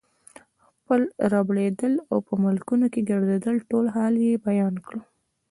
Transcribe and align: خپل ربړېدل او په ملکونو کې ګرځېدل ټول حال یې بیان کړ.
خپل 0.77 1.01
ربړېدل 1.33 1.93
او 2.11 2.17
په 2.27 2.33
ملکونو 2.43 2.85
کې 2.93 3.07
ګرځېدل 3.09 3.55
ټول 3.69 3.85
حال 3.95 4.13
یې 4.25 4.33
بیان 4.47 4.75
کړ. 4.85 4.95